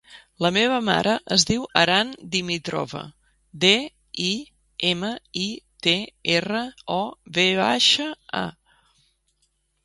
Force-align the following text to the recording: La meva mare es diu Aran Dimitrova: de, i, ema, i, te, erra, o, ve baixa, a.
La 0.43 0.49
meva 0.53 0.77
mare 0.85 1.11
es 1.33 1.43
diu 1.49 1.65
Aran 1.81 2.13
Dimitrova: 2.35 3.01
de, 3.65 3.71
i, 4.29 4.31
ema, 4.93 5.11
i, 5.43 5.45
te, 5.89 5.95
erra, 6.39 6.63
o, 6.97 6.99
ve 7.39 7.47
baixa, 7.63 8.11
a. 8.43 8.45